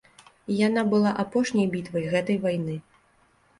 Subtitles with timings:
[0.67, 2.81] Яна была апошняй бітвай гэтай вайны.